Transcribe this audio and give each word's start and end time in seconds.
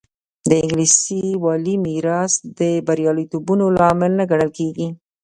د 0.49 0.51
انګلیسي 0.63 1.23
والي 1.43 1.75
میراث 1.85 2.33
د 2.59 2.61
بریالیتوبونو 2.87 3.65
لامل 3.79 4.11
نه 4.19 4.25
ګڼل 4.31 4.49
کېږي. 4.57 4.87